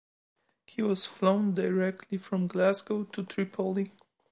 He 0.65 0.81
was 0.81 1.05
flown 1.05 1.53
directly 1.53 2.17
from 2.17 2.47
Glasgow 2.47 3.03
to 3.03 3.23
Tripoli. 3.23 3.91